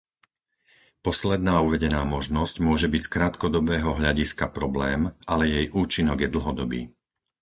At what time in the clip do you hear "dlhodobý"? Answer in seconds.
6.41-6.81